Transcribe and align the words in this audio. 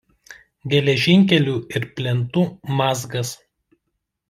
Geležinkelių 0.73 1.53
ir 1.79 1.87
plentų 2.01 2.47
mazgas. 2.83 3.37